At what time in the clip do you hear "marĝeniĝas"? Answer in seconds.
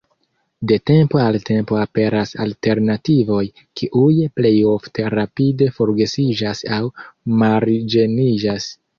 7.43-8.67